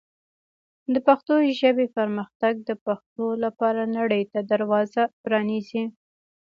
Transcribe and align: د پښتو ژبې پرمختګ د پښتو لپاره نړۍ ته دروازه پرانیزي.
د 0.93 0.95
پښتو 1.07 1.33
ژبې 1.59 1.87
پرمختګ 1.97 2.53
د 2.69 2.71
پښتو 2.85 3.25
لپاره 3.43 3.81
نړۍ 3.97 4.23
ته 4.31 4.39
دروازه 4.51 5.03
پرانیزي. 5.23 5.83